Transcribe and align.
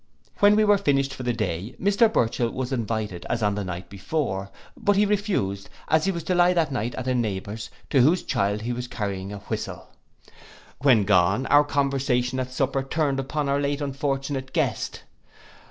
When 0.39 0.55
we 0.55 0.65
were 0.65 0.79
finished 0.79 1.13
for 1.13 1.21
the 1.21 1.31
day, 1.31 1.75
Mr 1.79 2.11
Burchell 2.11 2.49
was 2.49 2.73
invited 2.73 3.23
as 3.29 3.43
on 3.43 3.53
the 3.53 3.63
night 3.63 3.87
before; 3.87 4.49
but 4.75 4.95
he 4.95 5.05
refused, 5.05 5.69
as 5.89 6.05
he 6.05 6.11
was 6.11 6.23
to 6.23 6.33
lie 6.33 6.53
that 6.53 6.71
night 6.71 6.95
at 6.95 7.05
a 7.07 7.13
neighbour's, 7.13 7.69
to 7.91 8.01
whose 8.01 8.23
child 8.23 8.63
he 8.63 8.73
was 8.73 8.87
carrying 8.87 9.31
a 9.31 9.37
whistle. 9.37 9.89
When 10.79 11.03
gone, 11.05 11.45
our 11.45 11.63
conversation 11.63 12.39
at 12.39 12.51
supper 12.51 12.81
turned 12.81 13.19
upon 13.19 13.47
our 13.47 13.59
late 13.59 13.79
unfortunate 13.79 14.53
guest. 14.53 15.03